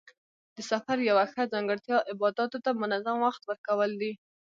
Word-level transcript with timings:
د 0.55 0.57
سفر 0.71 0.97
یوه 1.09 1.25
ښه 1.31 1.43
ځانګړتیا 1.53 1.97
عباداتو 2.11 2.57
ته 2.65 2.71
منظم 2.81 3.17
وخت 3.25 3.41
ورکول 3.45 3.91
دي. 4.01 4.11